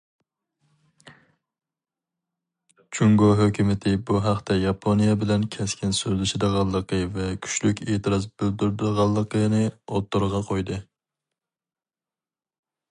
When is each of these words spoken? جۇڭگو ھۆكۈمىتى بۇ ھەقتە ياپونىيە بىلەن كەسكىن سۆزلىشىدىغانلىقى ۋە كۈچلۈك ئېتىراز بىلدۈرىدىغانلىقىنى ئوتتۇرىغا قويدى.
جۇڭگو 2.97 3.27
ھۆكۈمىتى 3.41 3.93
بۇ 4.07 4.21
ھەقتە 4.27 4.57
ياپونىيە 4.61 5.13
بىلەن 5.25 5.45
كەسكىن 5.57 5.93
سۆزلىشىدىغانلىقى 5.99 7.03
ۋە 7.19 7.27
كۈچلۈك 7.47 7.85
ئېتىراز 7.85 8.27
بىلدۈرىدىغانلىقىنى 8.39 9.63
ئوتتۇرىغا 9.69 10.45
قويدى. 10.49 10.79